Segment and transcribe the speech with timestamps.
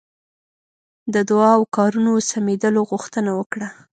[1.13, 3.67] د دعا او کارونو سمېدلو غوښتنه وکړه.